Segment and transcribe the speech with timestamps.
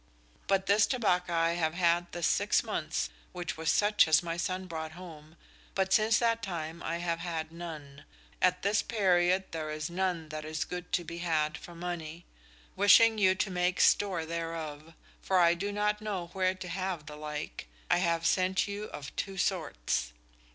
[0.47, 4.65] But this tobaca I have had this six months, which was such as my son
[4.65, 5.35] brought home,
[5.75, 8.05] but since that time I have had none.
[8.41, 12.25] At this period there is none that is good to be had for money.
[12.75, 17.15] Wishing you to make store thereof, for I do not know where to have the
[17.15, 20.13] like, I have sent you of two sorts.